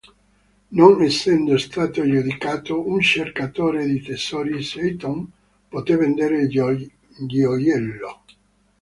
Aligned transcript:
Non 0.71 0.99
essendo 1.03 1.59
stato 1.59 2.03
giudicato 2.03 2.87
un 2.89 3.01
"cercatore 3.01 3.85
di 3.85 4.01
tesori", 4.01 4.63
Seaton 4.63 5.29
poté 5.69 5.95
vendere 5.95 6.39
il 6.41 6.49
gioiello. 6.49 8.23